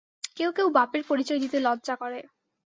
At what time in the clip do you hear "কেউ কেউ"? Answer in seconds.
0.37-0.67